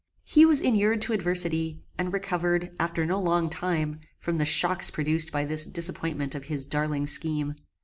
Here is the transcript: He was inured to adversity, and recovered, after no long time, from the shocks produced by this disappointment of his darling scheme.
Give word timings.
He 0.23 0.47
was 0.47 0.59
inured 0.61 0.99
to 1.03 1.13
adversity, 1.13 1.83
and 1.95 2.11
recovered, 2.11 2.71
after 2.79 3.05
no 3.05 3.19
long 3.21 3.51
time, 3.51 3.99
from 4.17 4.39
the 4.39 4.45
shocks 4.45 4.89
produced 4.89 5.31
by 5.31 5.45
this 5.45 5.63
disappointment 5.63 6.33
of 6.33 6.45
his 6.45 6.65
darling 6.65 7.05
scheme. 7.05 7.53